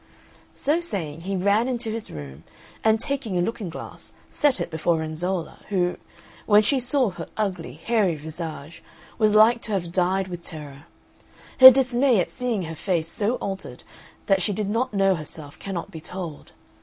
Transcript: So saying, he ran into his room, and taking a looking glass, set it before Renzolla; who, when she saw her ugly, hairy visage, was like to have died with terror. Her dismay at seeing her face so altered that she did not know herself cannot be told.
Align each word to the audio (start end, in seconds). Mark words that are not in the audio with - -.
So 0.55 0.79
saying, 0.79 1.21
he 1.21 1.35
ran 1.35 1.67
into 1.67 1.91
his 1.91 2.09
room, 2.09 2.43
and 2.83 2.99
taking 2.99 3.37
a 3.37 3.41
looking 3.43 3.69
glass, 3.69 4.13
set 4.31 4.59
it 4.59 4.71
before 4.71 4.97
Renzolla; 4.97 5.63
who, 5.69 5.97
when 6.47 6.63
she 6.63 6.79
saw 6.79 7.11
her 7.11 7.29
ugly, 7.37 7.73
hairy 7.73 8.15
visage, 8.15 8.83
was 9.19 9.35
like 9.35 9.61
to 9.61 9.73
have 9.73 9.91
died 9.91 10.27
with 10.27 10.43
terror. 10.43 10.85
Her 11.59 11.69
dismay 11.69 12.19
at 12.19 12.31
seeing 12.31 12.63
her 12.63 12.75
face 12.75 13.09
so 13.11 13.35
altered 13.35 13.83
that 14.25 14.41
she 14.41 14.53
did 14.53 14.71
not 14.71 14.91
know 14.91 15.13
herself 15.13 15.59
cannot 15.59 15.91
be 15.91 16.01
told. 16.01 16.53